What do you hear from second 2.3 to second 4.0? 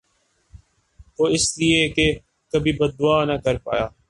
کبھی بد دُعا نہ کر پایا